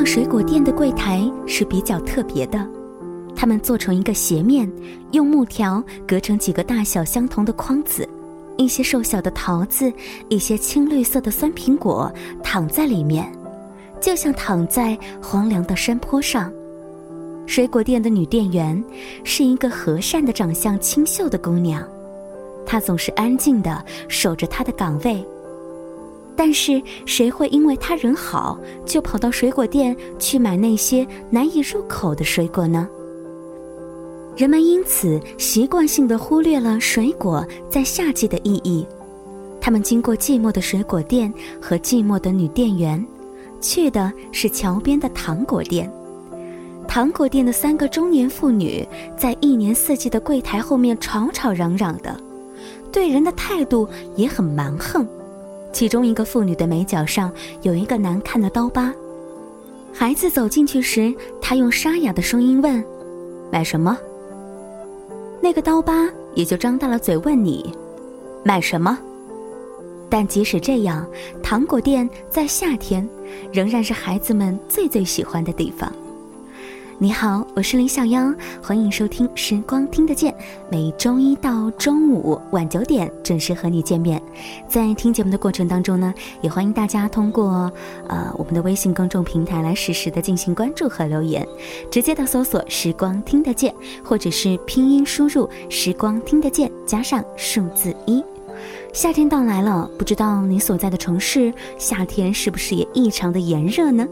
[0.00, 2.66] 上水果店的柜台是比较特别的，
[3.36, 4.66] 它们做成一个斜面，
[5.12, 8.08] 用木条隔成几个大小相同的筐子，
[8.56, 9.92] 一些瘦小的桃子，
[10.30, 12.10] 一些青绿色的酸苹果
[12.42, 13.30] 躺在里面，
[14.00, 16.50] 就像躺在荒凉的山坡上。
[17.46, 18.82] 水果店的女店员
[19.22, 21.86] 是一个和善的、长相清秀的姑娘，
[22.64, 25.22] 她总是安静地守着她的岗位。
[26.42, 32.88] 但是，谁会因为他人好就跑到水果店去买那些难以入口的水果呢？
[34.38, 38.86] 人们因此习惯性地忽略了水果在夏季的意义。
[39.60, 43.06] 他们经过寂寞的水果店和寂寞的女店员，
[43.60, 45.92] 去的是桥边的糖果店。
[46.88, 52.18] 糖果店的三个中年妇女在一年四季的柜台后面吵吵嚷嚷的，
[52.90, 53.86] 对人的态度
[54.16, 55.06] 也很蛮横。
[55.72, 57.32] 其中一个妇女的眉角上
[57.62, 58.92] 有一个难看的刀疤。
[59.92, 62.82] 孩子走进去时，她用沙哑的声音问
[63.50, 63.96] ：“买什么？”
[65.42, 67.74] 那个刀疤也就张大了嘴问你
[68.44, 68.98] ：“买什么？”
[70.08, 71.06] 但即使这样，
[71.42, 73.08] 糖果店在夏天
[73.52, 75.92] 仍然是孩子们最最喜欢的地方。
[77.02, 78.30] 你好，我是林小妖，
[78.62, 80.30] 欢迎收听《时光听得见》，
[80.70, 84.20] 每周一到周五晚九点准时和你见面。
[84.68, 86.12] 在听节目的过程当中呢，
[86.42, 87.72] 也欢迎大家通过
[88.06, 91.48] 呃我们的微信公众平台来实时的进行关注和留言，
[91.90, 98.22] 直接的搜索“时光听得见”或者是拼音输入“时光听得见”加上数字一。
[98.92, 104.06] 夏天到来了，不知道你所在的城市夏天是不是也异常的炎热呢？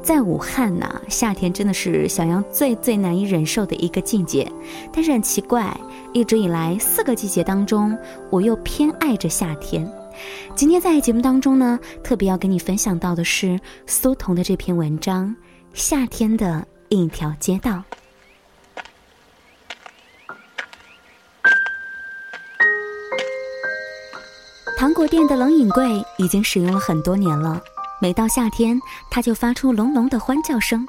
[0.00, 4.50] 在武汉呢，夏天真的是小杨最最难以忍受的一个季节。
[4.92, 5.76] 但是很奇怪，
[6.12, 7.96] 一直以来四个季节当中，
[8.30, 9.90] 我又偏爱着夏天。
[10.54, 15.28] 今天在节目当中呢，特别要跟你分享到的是苏童的这篇文章
[15.74, 17.72] 《夏天的一条街道》。
[24.82, 27.62] 糖果店的冷饮柜已经使用了很多年了，
[28.00, 28.76] 每到夏天，
[29.12, 30.84] 它就发出隆隆的欢叫声。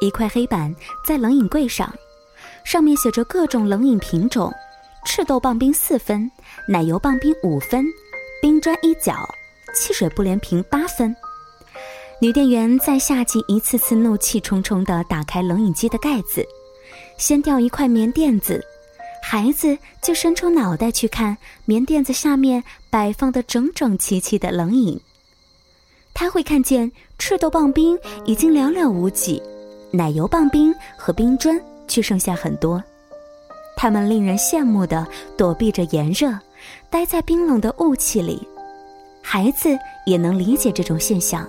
[0.00, 0.74] 一块黑板
[1.06, 1.94] 在冷饮柜上，
[2.64, 4.50] 上面写着各种冷饮品种：
[5.04, 6.30] 赤豆棒冰四分，
[6.66, 7.84] 奶油棒冰五分，
[8.40, 9.14] 冰砖一角，
[9.74, 11.14] 汽水不连瓶八分。
[12.22, 16.42] 女店员在夏季一次次怒气冲冲地打开冷饮机的盖子，
[17.18, 18.64] 掀掉一块棉垫子。
[19.30, 24.98] 孩子就伸出脑袋去看棉垫子下面摆放的整整齐齐的冷饮。
[26.14, 29.42] 他会看见赤豆棒冰已经寥寥无几，
[29.90, 32.82] 奶油棒冰和冰砖却剩下很多。
[33.76, 35.06] 他们令人羡慕的
[35.36, 36.34] 躲避着炎热，
[36.88, 38.48] 待在冰冷的雾气里。
[39.20, 41.46] 孩子也能理解这种现象，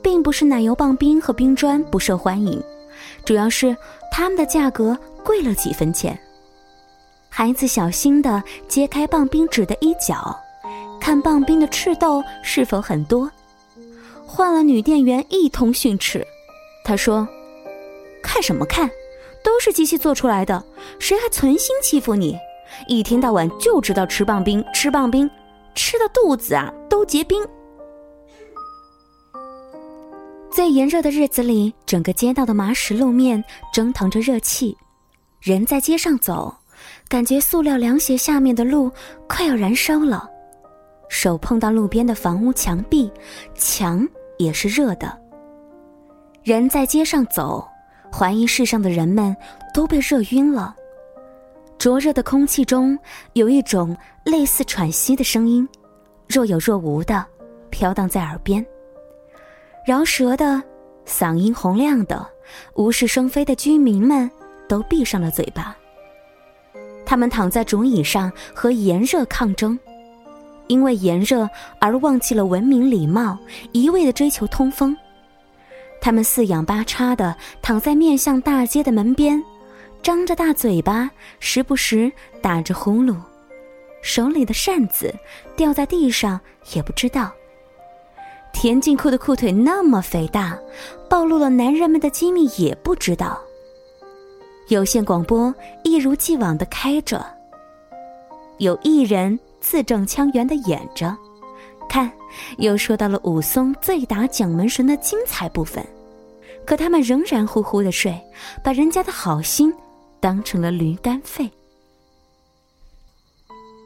[0.00, 2.62] 并不是奶油棒冰和冰砖不受欢迎，
[3.24, 3.76] 主要是
[4.12, 6.16] 它们的价格贵了几分钱。
[7.36, 10.38] 孩子小心地揭开棒冰纸的一角，
[11.00, 13.28] 看棒冰的赤豆是否很多。
[14.24, 16.24] 换了女店员一通训斥，
[16.84, 17.26] 他说
[18.22, 18.88] ：“看什么看，
[19.42, 20.64] 都是机器做出来的，
[21.00, 22.38] 谁还存心欺负你？
[22.86, 25.28] 一天到晚就知道吃棒冰，吃棒冰，
[25.74, 27.44] 吃的肚子啊都结冰。”
[30.54, 34.78] 在炎热的日子里，整个街道的麻石路面蒸腾着热气，
[35.40, 36.54] 人在街上走。
[37.08, 38.90] 感觉塑料凉鞋下面的路
[39.28, 40.28] 快要燃烧了，
[41.08, 43.10] 手碰到路边的房屋墙壁，
[43.54, 44.06] 墙
[44.38, 45.16] 也是热的。
[46.42, 47.66] 人在街上走，
[48.12, 49.34] 怀疑世上的人们
[49.72, 50.74] 都被热晕了。
[51.78, 52.98] 灼热的空气中
[53.34, 55.68] 有一种类似喘息的声音，
[56.28, 57.24] 若有若无的
[57.70, 58.64] 飘荡在耳边。
[59.86, 60.62] 饶舌的，
[61.06, 62.26] 嗓音洪亮的，
[62.74, 64.28] 无事生非的居民们
[64.66, 65.76] 都闭上了嘴巴。
[67.06, 69.78] 他们躺在竹椅上和炎热抗争，
[70.66, 71.48] 因为炎热
[71.80, 73.38] 而忘记了文明礼貌，
[73.72, 74.96] 一味的追求通风。
[76.00, 79.42] 他们四仰八叉的躺在面向大街的门边，
[80.02, 82.12] 张着大嘴巴，时不时
[82.42, 83.16] 打着呼噜，
[84.02, 85.14] 手里的扇子
[85.56, 86.38] 掉在地上
[86.74, 87.32] 也不知道。
[88.52, 90.56] 田径裤的裤腿那么肥大，
[91.08, 93.40] 暴露了男人们的机密也不知道。
[94.68, 97.24] 有线广播一如既往的开着，
[98.58, 101.14] 有艺人字正腔圆的演着，
[101.88, 102.10] 看，
[102.56, 105.84] 又说到了武松醉打蒋门神的精彩部分，
[106.64, 108.18] 可他们仍然呼呼的睡，
[108.62, 109.72] 把人家的好心
[110.18, 111.50] 当成了驴肝肺。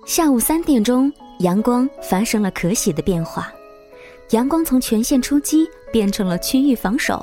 [0.07, 3.53] 下午三点钟，阳光发生了可喜的变化，
[4.31, 7.23] 阳光从全线出击变成了区域防守，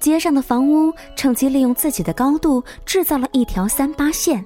[0.00, 4.44] 街上的房屋趁机利用自己的高度制造了一条三八线。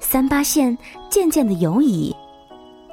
[0.00, 0.76] 三八线
[1.10, 2.14] 渐渐的游移，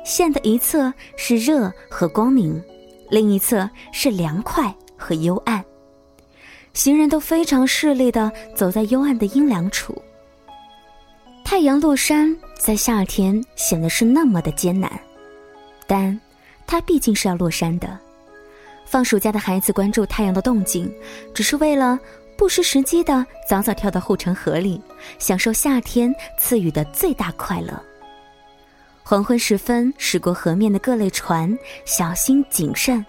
[0.03, 2.61] 线的一侧是热和光明，
[3.09, 5.63] 另一侧是凉快和幽暗。
[6.73, 9.95] 行人都非常势利的走在幽暗的阴凉处。
[11.43, 14.91] 太阳落山在夏天显得是那么的艰难，
[15.87, 16.19] 但
[16.67, 17.97] 它毕竟是要落山的。
[18.85, 20.89] 放暑假的孩子关注太阳的动静，
[21.33, 21.99] 只是为了
[22.37, 24.79] 不失时机的早早跳到护城河里，
[25.19, 27.81] 享受夏天赐予的最大快乐。
[29.03, 33.05] 黄昏时分，驶过河面的各类船小心谨慎，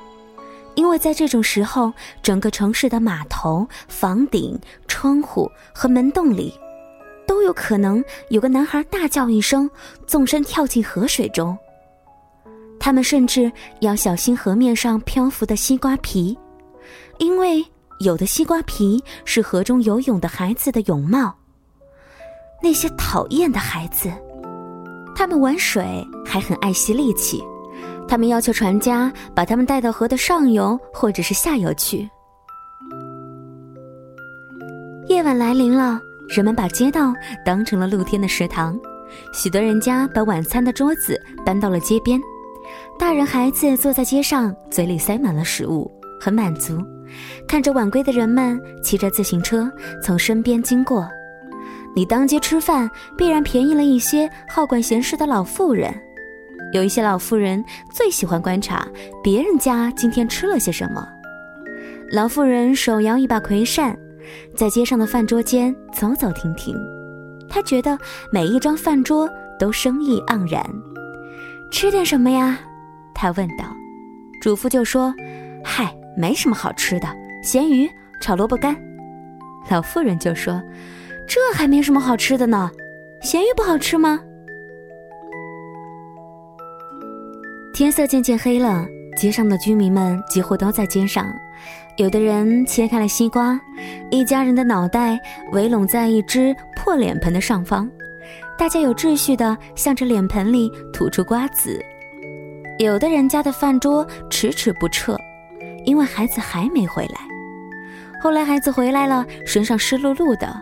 [0.74, 4.58] 因为在这种时候，整个城市的码头、房顶、
[4.88, 6.52] 窗户和门洞里，
[7.26, 9.70] 都有可能有个男孩大叫一声，
[10.06, 11.56] 纵身跳进河水中。
[12.86, 13.50] 他们甚至
[13.80, 16.38] 要小心河面上漂浮的西瓜皮，
[17.18, 17.60] 因为
[17.98, 21.34] 有的西瓜皮是河中游泳的孩子的泳帽。
[22.62, 24.08] 那些讨厌的孩子，
[25.16, 27.42] 他们玩水还很爱惜力气，
[28.06, 32.08] 他们要求船家把他们带到河的上游或者是下游去。
[35.08, 37.12] 夜晚来临了，人们把街道
[37.44, 38.78] 当成了露天的食堂，
[39.32, 42.22] 许多人家把晚餐的桌子搬到了街边。
[42.98, 45.90] 大人孩子坐在街上，嘴里塞满了食物，
[46.20, 46.82] 很满足。
[47.46, 49.70] 看着晚归的人们骑着自行车
[50.02, 51.08] 从身边经过，
[51.94, 55.94] 你当街吃饭，必然便宜了一些好管闲事的老妇人。
[56.72, 58.86] 有一些老妇人最喜欢观察
[59.22, 61.06] 别人家今天吃了些什么。
[62.10, 63.96] 老妇人手摇一把葵扇，
[64.54, 66.76] 在街上的饭桌间走走停停。
[67.48, 67.96] 她觉得
[68.32, 70.64] 每一张饭桌都生意盎然。
[71.70, 72.58] 吃点什么呀？
[73.14, 73.64] 他问道。
[74.40, 75.14] 主妇就说
[75.64, 77.08] ：“嗨，没什么好吃的，
[77.42, 77.90] 咸鱼
[78.20, 78.76] 炒萝卜干。”
[79.68, 80.62] 老妇人就说
[81.26, 82.70] ：“这还没什么好吃的呢，
[83.22, 84.20] 咸鱼不好吃吗？”
[87.74, 88.86] 天色渐渐黑了，
[89.16, 91.26] 街上的居民们几乎都在街上。
[91.96, 93.58] 有的人切开了西瓜，
[94.10, 95.18] 一家人的脑袋
[95.52, 97.90] 围拢在一只破脸盆的上方。
[98.58, 101.78] 大家有秩序地向着脸盆里吐出瓜子，
[102.78, 105.16] 有的人家的饭桌迟迟不撤，
[105.84, 107.20] 因为孩子还没回来。
[108.22, 110.58] 后来孩子回来了，身上湿漉漉的，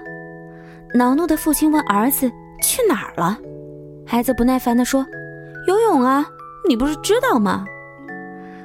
[0.93, 2.29] 恼怒的父亲问儿子
[2.61, 3.39] 去哪儿了。
[4.05, 5.07] 孩子不耐烦地说
[5.69, 6.27] ：“游泳啊，
[6.69, 7.65] 你不是知道吗？”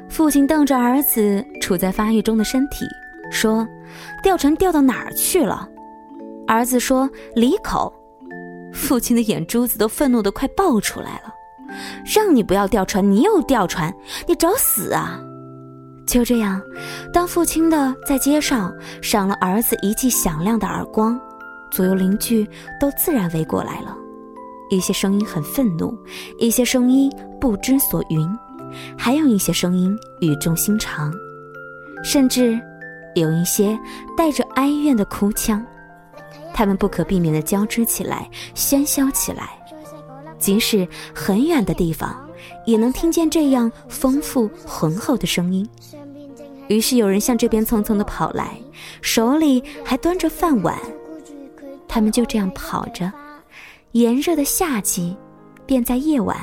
[0.09, 2.83] 父亲瞪着儿子处在发育中的身体，
[3.31, 3.65] 说
[4.23, 5.69] ：“吊船掉到哪儿去了？”
[6.47, 7.93] 儿子说：“里口。”
[8.73, 11.33] 父亲的眼珠子都愤怒的快爆出来了，
[12.05, 13.93] 让你不要吊船，你又吊船，
[14.27, 15.19] 你找死啊！
[16.05, 16.61] 就这样，
[17.13, 21.19] 当父亲的在街上赏了儿子一记响亮的耳光，
[21.69, 22.47] 左右邻居
[22.79, 23.95] 都自然围过来了。
[24.71, 25.97] 一些声音很愤怒，
[26.37, 28.27] 一些声音不知所云，
[28.97, 31.13] 还有一些声音语重心长，
[32.03, 32.59] 甚至
[33.15, 33.77] 有一些
[34.17, 35.63] 带着哀怨的哭腔。
[36.59, 39.57] 他们不可避免地交织起来，喧嚣起来，
[40.37, 40.85] 即使
[41.15, 42.13] 很远的地方，
[42.65, 45.65] 也能听见这样丰富浑厚的声音。
[46.67, 48.59] 于是有人向这边匆匆地跑来，
[49.01, 50.77] 手里还端着饭碗。
[51.87, 53.09] 他们就这样跑着，
[53.93, 55.15] 炎热的夏季，
[55.65, 56.37] 便在夜晚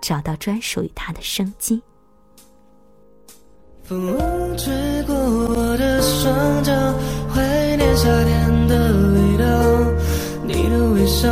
[0.00, 1.82] 找到专属于他的生机。
[3.82, 4.16] 风
[4.56, 4.72] 吹
[5.06, 6.72] 过我的双脚，
[7.34, 9.09] 怀念夏天的。
[11.10, 11.28] 你的微笑，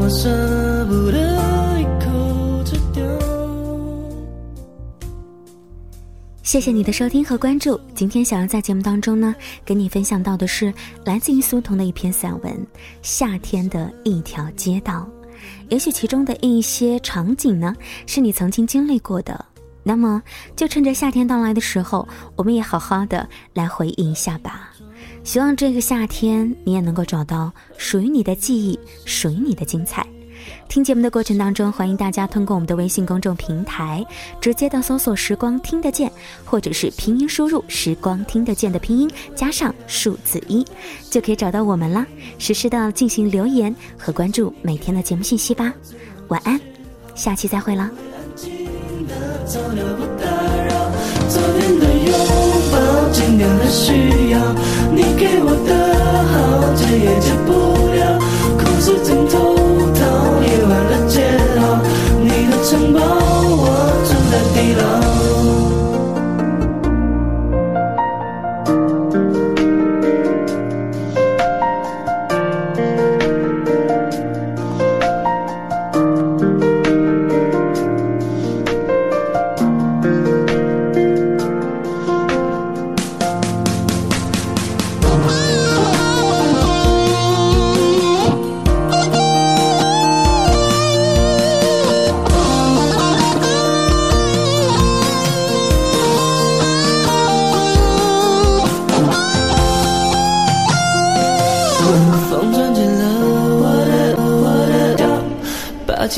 [0.00, 3.02] 我舍不得一口吃掉。
[6.42, 7.80] 谢谢你的收听和关注。
[7.94, 10.74] 今天想要在节目当中呢，跟你分享到的是
[11.04, 12.52] 来自于苏童的一篇散文
[13.00, 15.08] 《夏天的一条街道》。
[15.68, 17.74] 也许其中的一些场景呢，
[18.06, 19.44] 是你曾经经历过的。
[19.84, 20.22] 那么，
[20.54, 24.70] 就趁着夏天到来的时候，我们也好好的来回忆一下吧。
[25.24, 30.06] 希望这个夏天你也能够找到属于你的记忆，属于你的精彩。
[30.68, 34.04] 听节目的过程当中，欢迎大家通过我们的微信公众平台，
[34.40, 36.10] 直接的搜索“时光听得见”，
[36.44, 40.66] 或者是拼音输入“时光听得见”的拼音加上数字一，
[41.10, 42.04] 就可以找到我们啦。
[42.38, 45.72] 实时的进行留言和关注每天的节目信息吧。
[46.28, 46.60] 晚安，
[47.14, 47.90] 下期再会了。
[53.42, 54.38] 变了需要，
[54.92, 55.74] 你给我的
[56.30, 57.50] 好，戒也戒不
[57.92, 58.16] 了，
[58.56, 59.34] 哭诉枕头
[59.98, 60.00] 套，
[60.46, 61.26] 夜晚的煎
[61.60, 61.82] 熬，
[62.22, 63.66] 你的城堡，我
[64.06, 65.11] 住在地牢。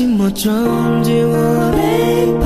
[0.03, 2.45] 默装进我背包，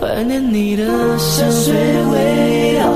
[0.00, 0.84] 怀念你的
[1.18, 1.72] 香水
[2.12, 2.92] 味道，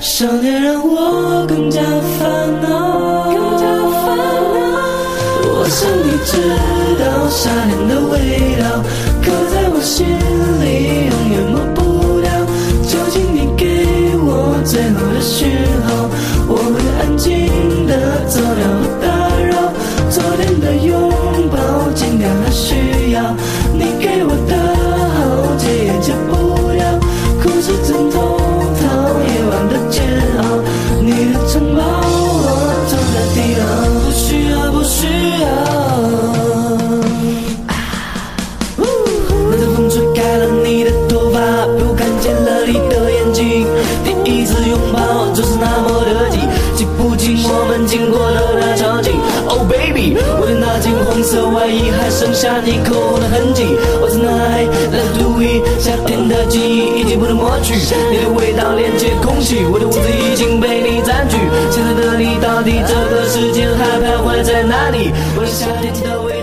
[0.00, 1.80] 想念让我更加
[2.18, 3.64] 烦恼，更加
[4.02, 4.58] 烦恼。
[5.46, 6.32] 我想你知
[50.12, 53.64] 我的那件红色外衣还剩下你口红的痕迹。
[54.02, 57.74] Watson，let's do it，夏天的记忆已经不能抹去，
[58.10, 61.36] 你的味道连接空气，我的屋子已经被你占据。
[61.70, 65.12] 现在的你到底这个时间还徘徊在哪里？
[65.36, 66.33] 我的夏天的味。